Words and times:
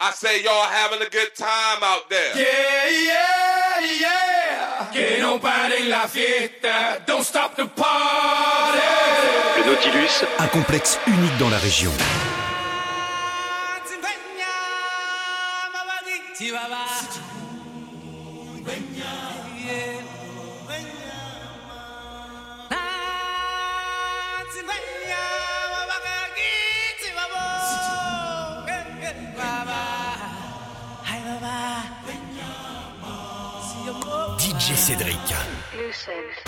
I 0.00 0.12
say 0.12 0.44
y'all 0.44 0.62
having 0.70 1.04
a 1.04 1.10
good 1.10 1.34
time 1.34 1.82
out 1.82 2.08
there. 2.08 2.36
Yeah, 2.36 2.88
yeah, 2.88 3.98
yeah. 4.00 4.90
Get 4.92 5.24
on 5.24 5.40
party 5.40 5.88
la 5.88 6.06
fiesta. 6.06 7.02
Don't 7.04 7.24
stop 7.24 7.56
the 7.56 7.66
party. 7.66 8.78
Le 9.56 9.64
Nautilus, 9.66 10.24
un 10.38 10.46
complexe 10.46 11.00
unique 11.08 11.36
dans 11.38 11.50
la 11.50 11.58
région. 11.58 11.90
Cédric. 34.88 36.47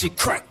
shit 0.00 0.16
crack. 0.16 0.49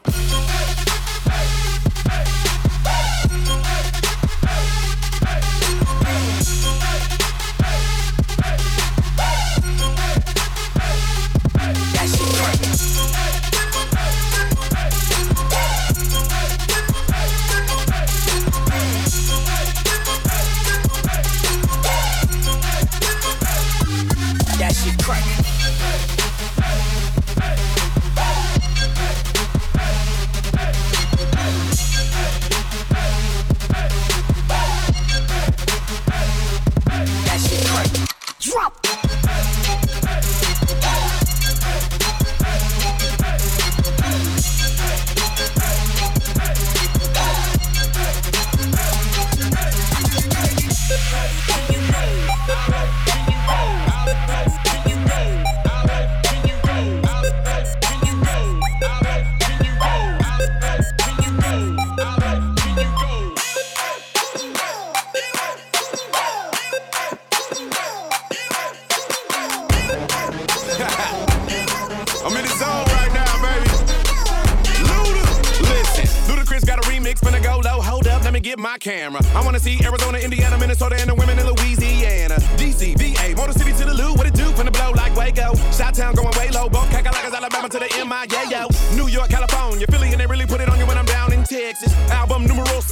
won't. 92.73 92.89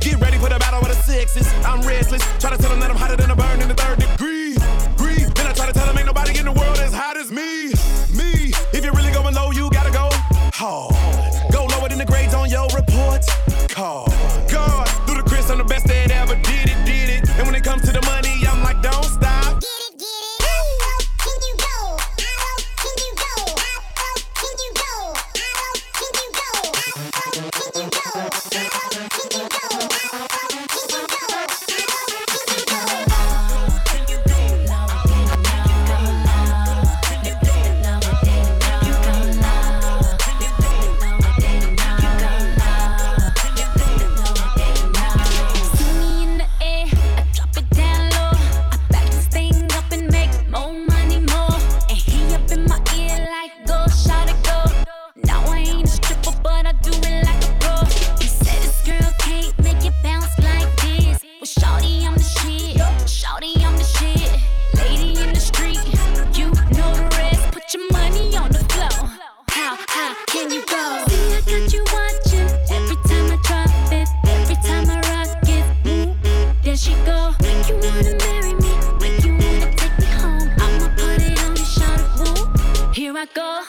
Get 0.00 0.20
ready 0.20 0.38
for 0.38 0.48
the 0.48 0.58
battle 0.58 0.80
with 0.80 0.96
the 0.96 1.02
sixes. 1.02 1.46
I'm 1.64 1.80
restless. 1.82 2.22
Try 2.38 2.50
to 2.50 2.58
tell 2.58 2.70
them 2.70 2.80
that 2.80 2.90
I'm 2.90 2.96
hotter 2.96 3.16
than 3.16 3.30
a 3.30 3.36
burn 3.36 3.60
in 3.60 3.68
the 3.68 3.74
third 3.74 3.98
degree. 3.98 4.56
Grief. 4.96 5.34
Then 5.34 5.46
I 5.46 5.52
try 5.52 5.66
to 5.66 5.72
tell 5.72 5.86
them 5.86 5.98
ain't 5.98 6.06
nobody 6.06 6.38
in 6.38 6.44
the 6.44 6.52
world 6.52 6.78
as 6.78 6.94
hot 6.94 7.16
as 7.16 7.30
me. 7.30 7.72
Me. 8.16 8.52
If 8.72 8.84
you're 8.84 8.94
really 8.94 9.12
going 9.12 9.34
low, 9.34 9.50
you 9.50 9.68
gotta 9.70 9.90
go 9.90 10.08
hard. 10.54 10.92
Oh. 10.92 10.95
I 83.18 83.24
go. 83.32 83.62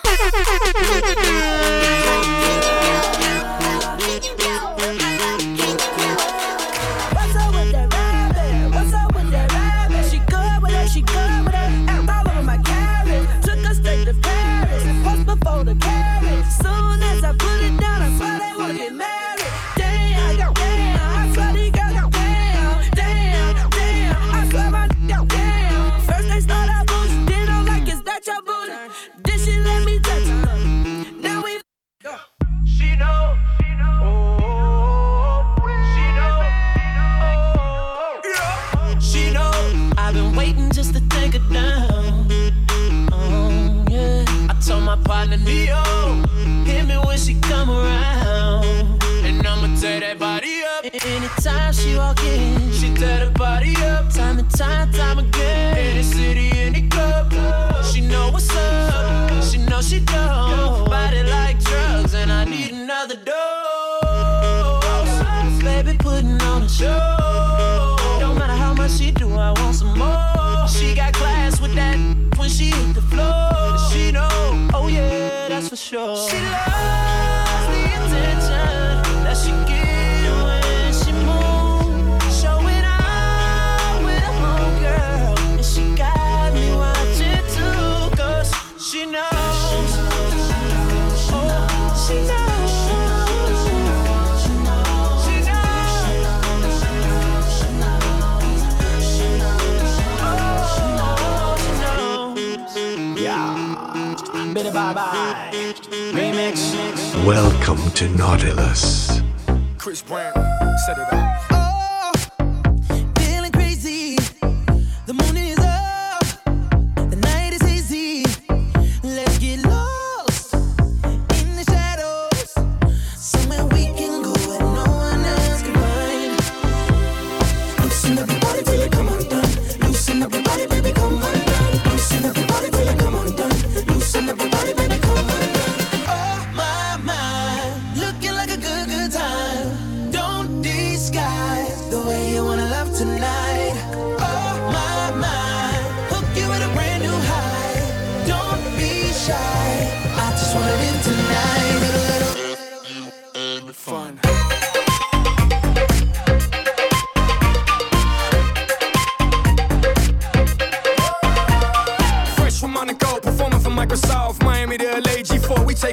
Welcome 107.68 107.92
to 107.96 108.08
Nautilus. 108.16 109.27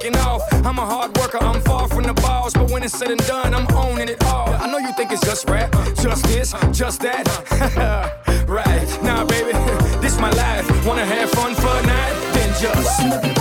taking 0.05 0.19
off. 0.21 0.43
I'm 0.53 0.79
a 0.79 0.87
hard 0.87 1.17
worker, 1.17 1.39
I'm 1.41 1.61
far 1.63 1.89
from 1.89 2.05
the 2.05 2.15
boss. 2.15 2.53
But 2.53 2.71
when 2.71 2.83
it's 2.83 2.97
said 2.97 3.11
and 3.11 3.27
done, 3.27 3.55
I'm 3.55 3.67
owning 3.77 4.09
it 4.09 4.23
all. 4.25 4.49
I 4.49 4.67
know 4.67 4.79
you 4.79 4.93
think 4.95 5.13
it's 5.13 5.25
just 5.25 5.49
rap, 5.49 5.73
just 5.97 6.25
this, 6.25 6.55
just 6.73 7.01
that. 7.01 7.27
right, 8.49 9.03
nah, 9.03 9.25
baby, 9.25 9.53
this 10.01 10.19
my 10.19 10.31
life. 10.31 10.87
Wanna 10.87 11.05
have 11.05 11.31
fun 11.31 11.55
for 11.55 11.69
a 11.69 11.87
night? 11.87 12.33
Then 12.35 12.55
just. 12.61 13.34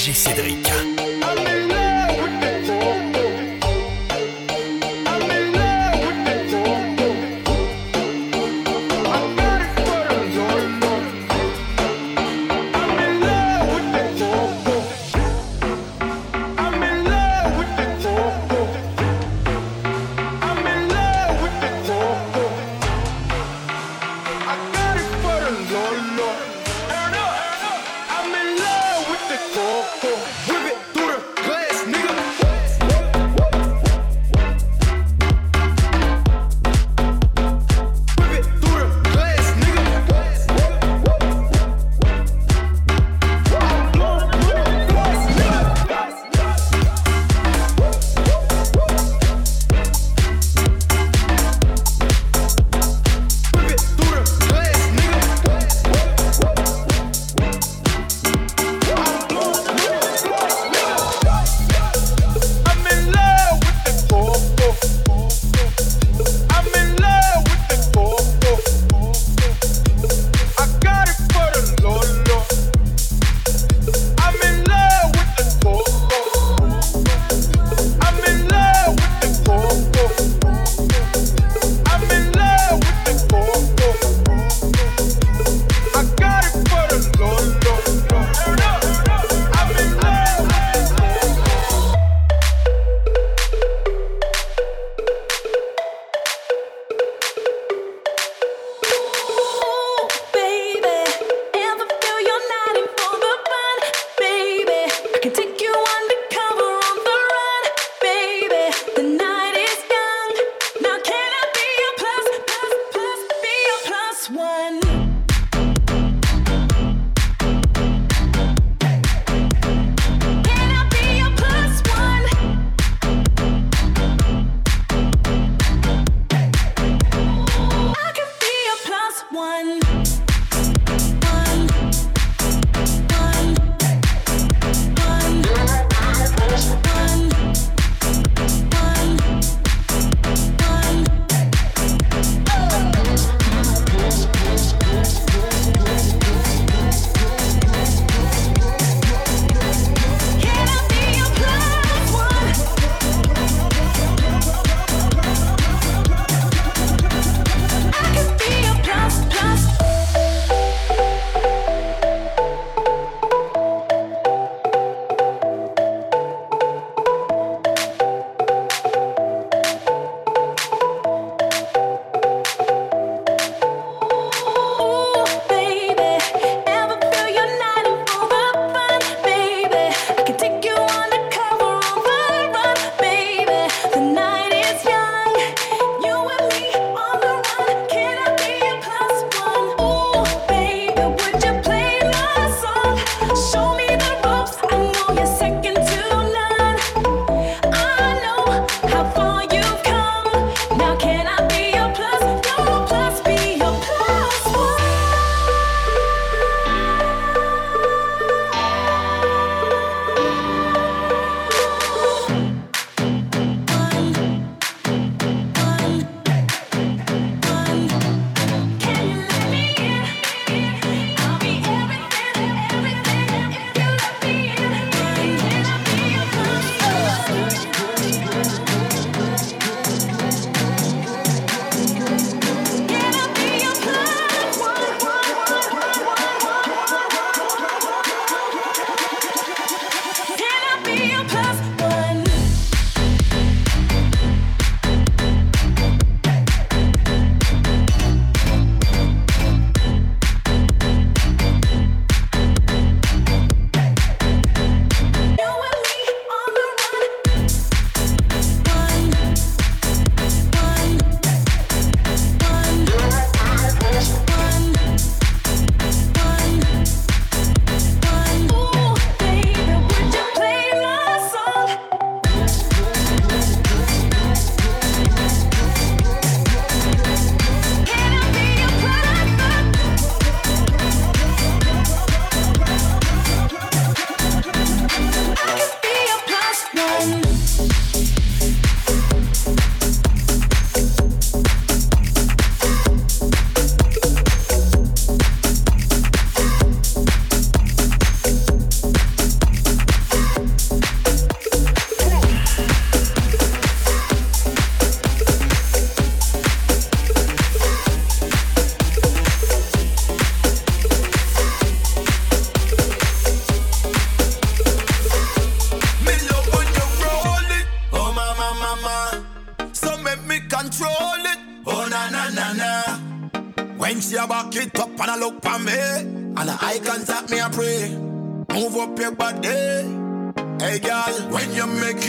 Cédric. 0.00 0.89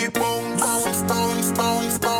keep 0.02 0.18
on, 0.18 0.58
stone, 0.58 1.44
stone, 1.44 1.92
stone. 1.92 2.11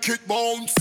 kick 0.00 0.26
bones. 0.26 0.79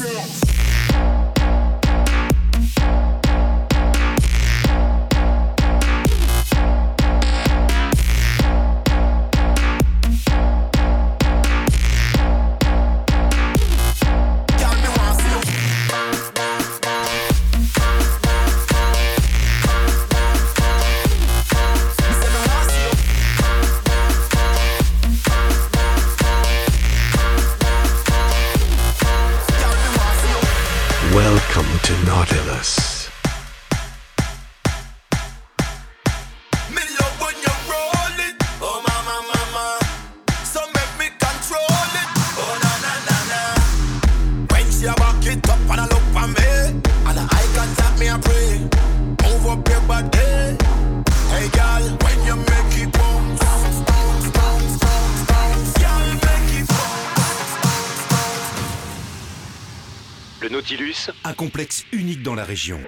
Un 61.23 61.33
complexe 61.33 61.85
unique 61.91 62.23
dans 62.23 62.35
la 62.35 62.43
région. 62.43 62.79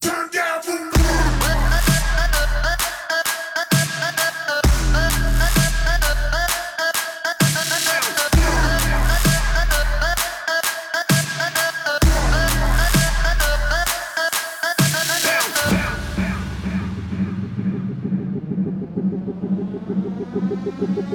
Turn 0.00 0.30
down 0.30 0.60
the 0.64 1.03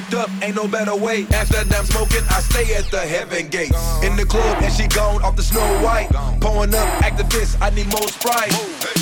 turned 0.00 0.14
up, 0.14 0.30
ain't 0.42 0.56
no 0.56 0.68
better 0.68 0.94
way. 0.94 1.26
After 1.32 1.64
that 1.64 1.78
I'm 1.78 1.86
smoking, 1.86 2.24
I 2.30 2.40
stay 2.40 2.74
at 2.74 2.90
the 2.90 3.00
heaven 3.00 3.48
gate. 3.48 3.72
In 4.02 4.16
the 4.16 4.26
club, 4.26 4.62
and 4.62 4.72
she 4.72 4.86
gone 4.88 5.22
off 5.22 5.36
the 5.36 5.42
Snow 5.42 5.66
White. 5.82 6.10
Pouring 6.40 6.74
up, 6.74 6.88
activist, 7.02 7.56
I 7.60 7.70
need 7.70 7.86
more 7.86 8.08
Sprite. 8.08 8.52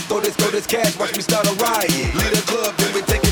Throw 0.08 0.20
this, 0.20 0.36
throw 0.36 0.50
this 0.50 0.66
cash, 0.66 0.96
watch 0.98 1.16
me 1.16 1.22
start 1.22 1.46
a 1.46 1.54
riot. 1.54 1.90
Lead 1.90 2.32
the 2.32 2.42
club, 2.46 2.76
then 2.76 2.94
we 2.94 3.02
take 3.02 3.23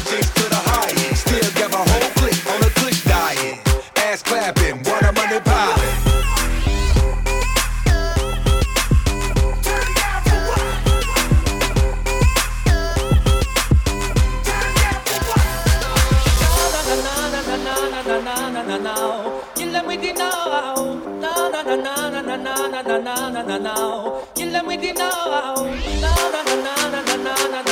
na 23.47 23.59
na 23.59 23.59
na. 23.59 24.21
Kill 24.35 24.53
them 24.53 24.67
with 24.67 24.81
the 24.81 24.93
now. 24.93 25.55
Na 26.01 26.11
na 26.31 26.43
na 26.43 26.75
na 26.91 27.17
na 27.17 27.35
na 27.51 27.63
na. 27.63 27.72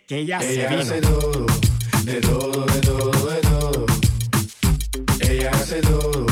Que 0.11 0.19
ella, 0.19 0.39
ella 0.41 0.67
se 0.67 0.67
vino. 0.67 0.81
Hace 0.81 0.99
todo, 0.99 1.45
de 2.03 2.19
todo, 2.19 2.65
de 2.65 2.81
todo, 2.81 3.29
de 3.29 3.39
todo 3.39 3.85
ella 5.21 5.51
hace 5.51 5.79
todo, 5.79 6.25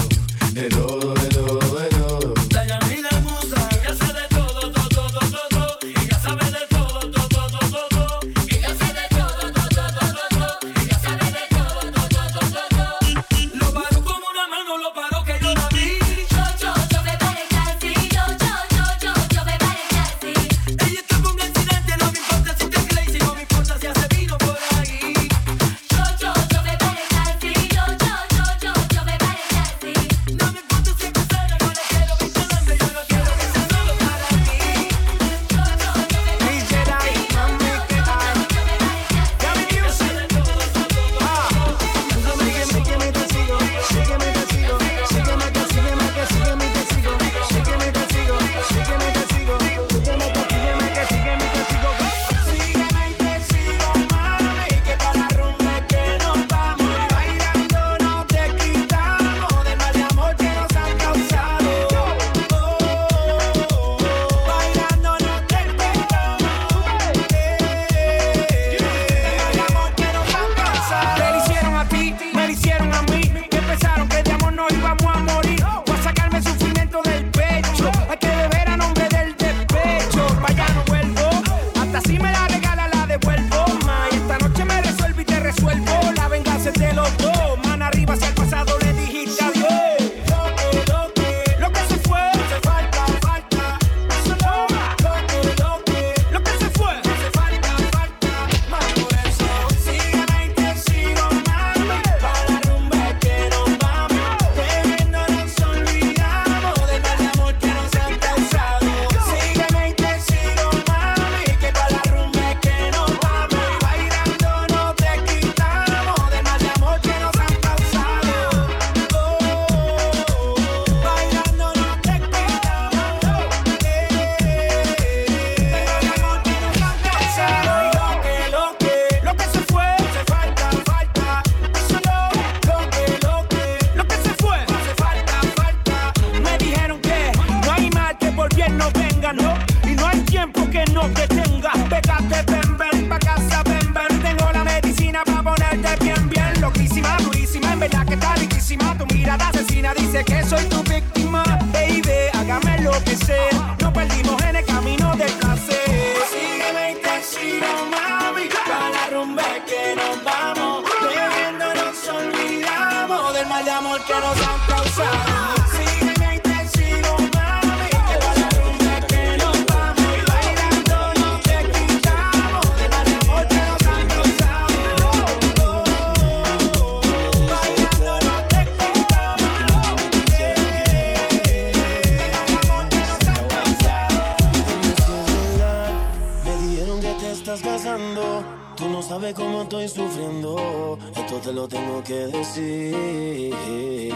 Que 150.26 150.44
soy 150.44 150.66
tu 150.66 150.84
víctima, 150.84 151.44
baby, 151.72 152.30
hágame 152.34 152.82
lo 152.82 152.92
que 153.06 153.16
sea. 153.16 153.76
No 153.80 153.92
perdimos 153.94 154.42
en 154.44 154.58
el 154.58 154.66
camino 154.66 155.16
del 155.16 155.32
placer. 155.32 156.16
Sígueme 156.30 156.92
y 156.92 156.96
te 156.96 157.24
sigo, 157.24 157.68
mami, 157.90 158.50
para 158.68 158.90
la 158.90 159.08
rumba 159.12 159.44
que 159.66 159.96
nos 159.96 160.24
vamos. 160.24 160.84
Bebiendo 161.02 161.74
nos 161.74 162.08
olvidamos 162.10 163.34
del 163.34 163.48
mal 163.48 163.64
de 163.64 163.72
amor 163.72 164.04
que 164.04 164.14
nos 164.14 164.48
han 164.48 164.60
causado. 164.68 165.29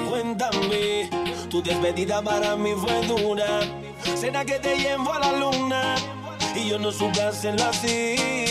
Cuéntame, 0.10 1.10
tu 1.50 1.62
despedida 1.62 2.22
para 2.22 2.56
mí 2.56 2.72
fue 2.78 3.06
dura. 3.06 3.60
Será 4.16 4.46
que 4.46 4.60
te 4.60 4.78
llevo 4.78 5.12
a 5.12 5.20
la 5.20 5.34
luna 5.34 5.96
y 6.56 6.70
yo 6.70 6.80
no 6.80 6.90
supe 6.92 7.22
hacerlo 7.22 7.66
así. 7.66 8.43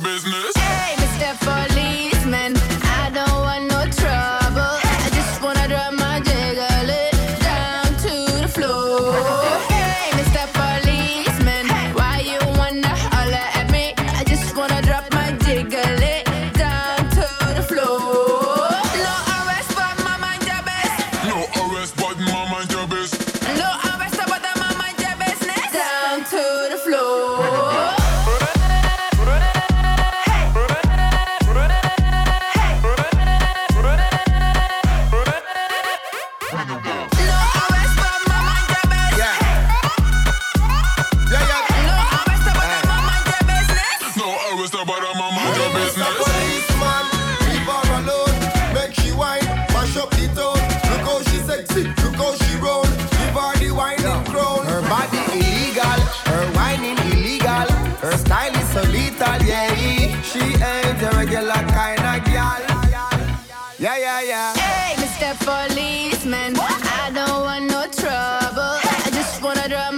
business. 0.00 0.55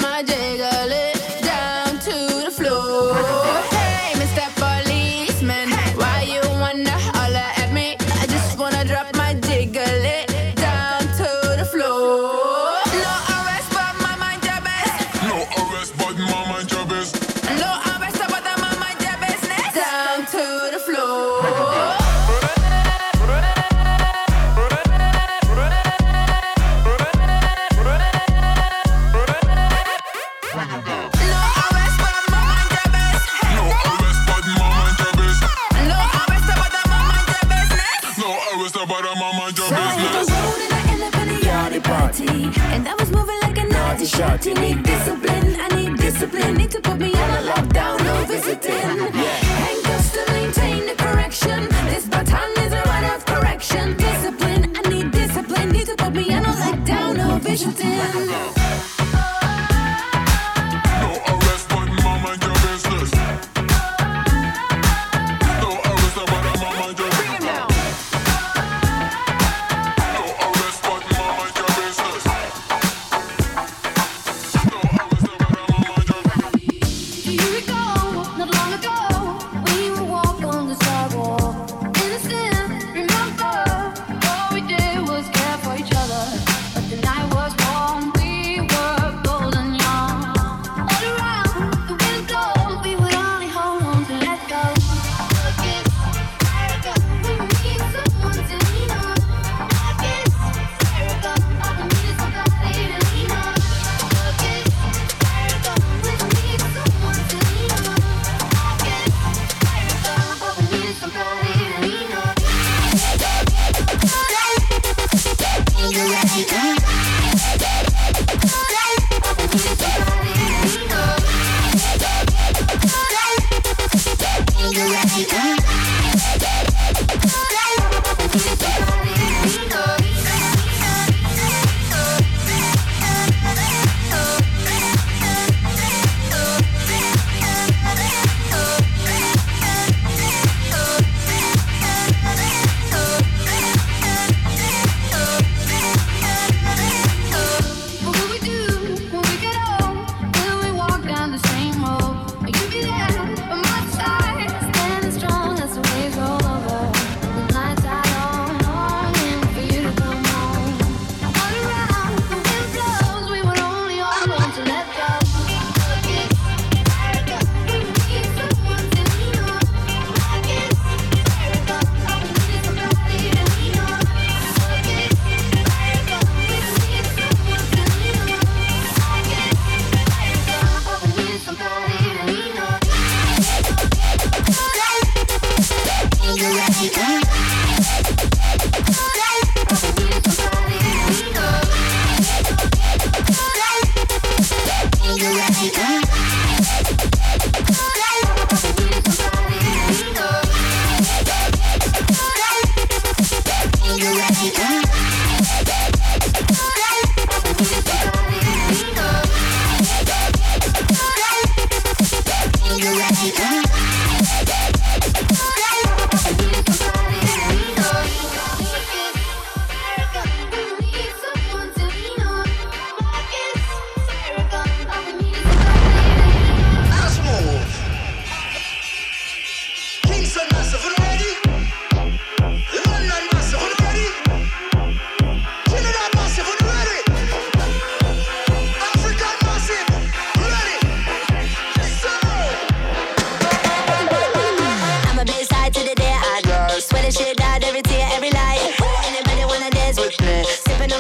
luna, 0.09 0.23
llegale. 0.23 1.18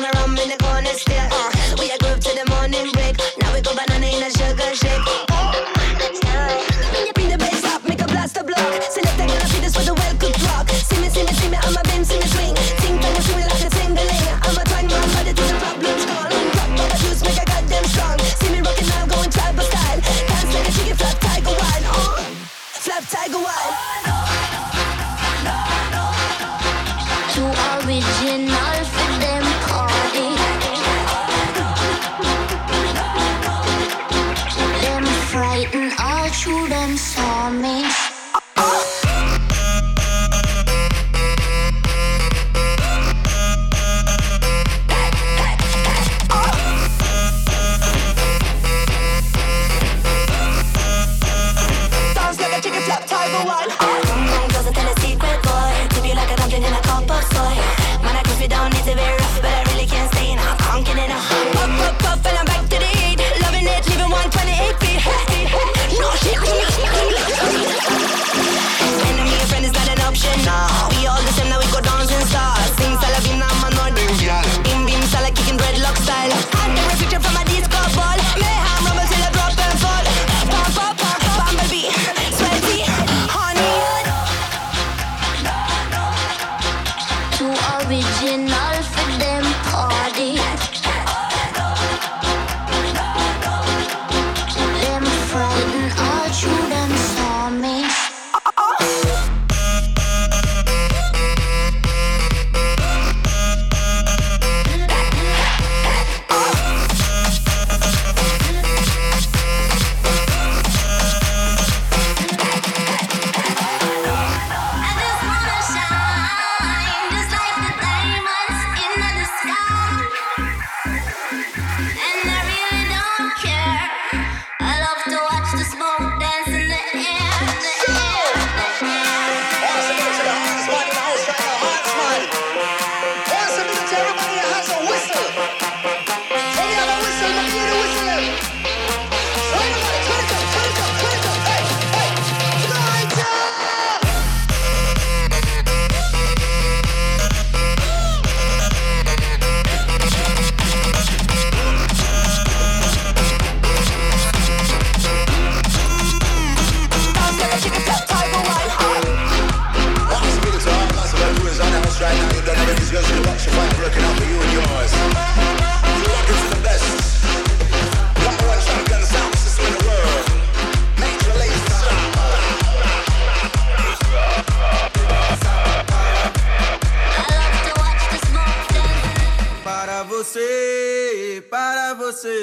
around 0.04 0.34
me, 0.34 0.46
the 0.46 0.56
corner 0.62 0.94
still. 0.94 1.37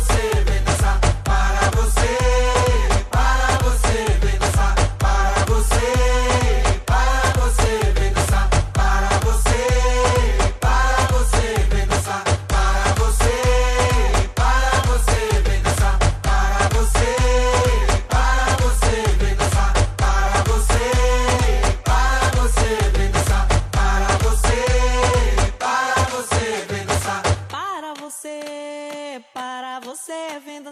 você, 0.00 0.49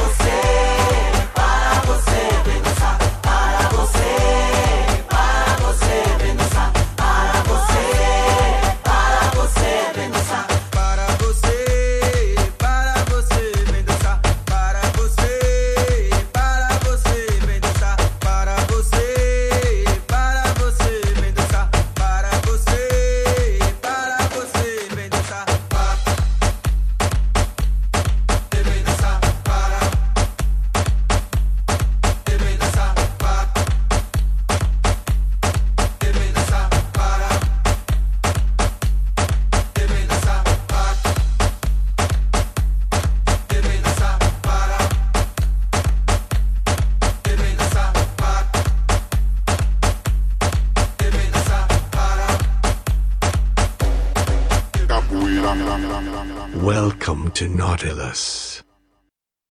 para 0.00 0.08
você, 0.08 0.40
para 1.34 1.80
você 1.86 2.20
bençã, 2.46 2.98
para 3.20 3.68
você, 3.68 5.04
para 5.08 5.56
você 5.60 6.24
bençã, 6.24 6.72
para 6.96 7.42
você, 7.42 7.84
para 8.82 9.30
você 9.34 9.92
bençã. 9.94 10.49
To 57.40 57.48
Nautilus. 57.48 58.39